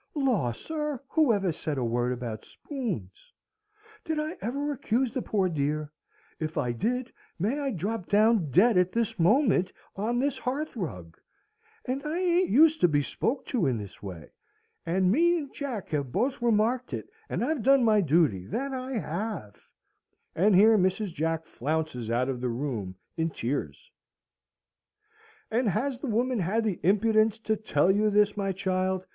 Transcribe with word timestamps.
"Law, 0.15 0.51
sir! 0.51 0.99
who 1.09 1.31
ever 1.31 1.51
said 1.51 1.77
a 1.77 1.83
word 1.85 2.11
about 2.11 2.43
spoons? 2.43 3.31
Did 4.03 4.19
I 4.19 4.35
ever 4.41 4.71
accuse 4.71 5.11
the 5.11 5.21
poor 5.21 5.47
dear? 5.47 5.91
If 6.39 6.57
I 6.57 6.71
did, 6.71 7.13
may 7.37 7.59
I 7.59 7.69
drop 7.69 8.07
down 8.09 8.49
dead 8.49 8.79
at 8.79 8.91
this 8.93 9.19
moment 9.19 9.71
on 9.95 10.17
this 10.17 10.39
hearth 10.39 10.75
rug! 10.75 11.17
And 11.85 12.01
I 12.03 12.17
ain't 12.17 12.49
used 12.49 12.81
to 12.81 12.87
be 12.87 13.03
spoke 13.03 13.45
to 13.49 13.67
in 13.67 13.77
this 13.77 14.01
way. 14.01 14.31
And 14.87 15.11
me 15.11 15.37
and 15.37 15.53
Jack 15.53 15.89
have 15.89 16.11
both 16.11 16.41
remarked 16.41 16.95
it; 16.95 17.07
and 17.29 17.45
I've 17.45 17.61
done 17.61 17.83
my 17.85 18.01
duty, 18.01 18.47
that 18.47 18.73
I 18.73 18.93
have." 18.97 19.55
And 20.35 20.55
here 20.55 20.79
Mrs. 20.79 21.13
Jack 21.13 21.45
flounces 21.45 22.09
out 22.09 22.27
of 22.27 22.41
the 22.41 22.49
room, 22.49 22.95
in 23.17 23.29
tears. 23.29 23.91
"And 25.51 25.69
has 25.69 25.99
the 25.99 26.07
woman 26.07 26.39
had 26.39 26.63
the 26.63 26.79
impudence 26.81 27.37
to 27.41 27.55
tell 27.55 27.91
you 27.91 28.09
this, 28.09 28.35
my 28.35 28.51
child?" 28.51 29.05